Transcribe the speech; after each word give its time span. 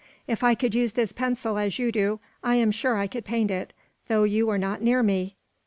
If 0.25 0.43
I 0.43 0.55
could 0.55 0.73
use 0.73 0.93
this 0.93 1.11
pencil 1.13 1.59
as 1.59 1.77
you 1.77 1.91
do, 1.91 2.19
I 2.43 2.55
am 2.55 2.71
sure 2.71 2.97
I 2.97 3.05
could 3.05 3.23
paint 3.23 3.51
it, 3.51 3.71
though 4.07 4.23
you 4.23 4.47
were 4.47 4.57
not 4.57 4.81
near 4.81 5.03
me! 5.03 5.35